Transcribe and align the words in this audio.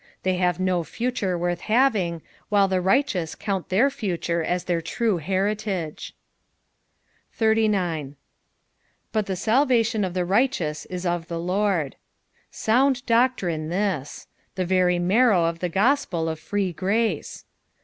They 0.23 0.33
have 0.37 0.59
no 0.59 0.83
future 0.83 1.37
worth 1.37 1.59
having, 1.61 2.23
while 2.49 2.67
the 2.67 2.81
righteous 2.81 3.35
count 3.35 3.69
their 3.69 3.91
future 3.91 4.43
as 4.43 4.63
their 4.63 4.81
true 4.81 5.17
heritage. 5.17 6.15
89." 7.39 8.15
Bat 9.13 9.25
the 9.27 9.33
tdwUion 9.33 10.03
a/ 10.03 10.09
the 10.09 10.21
righteoat 10.25 10.87
ii 10.91 11.07
of 11.07 11.27
the 11.27 11.39
Lord." 11.39 11.97
Bound 12.65 13.05
doctrine 13.05 13.69
this. 13.69 14.25
The 14.55 14.65
very 14.65 14.97
marrow 14.97 15.43
of 15.45 15.59
the 15.59 15.69
gospel 15.69 16.27
of 16.27 16.39
free 16.39 16.73
grace. 16.73 17.45